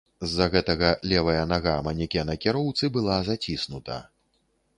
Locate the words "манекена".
1.89-2.37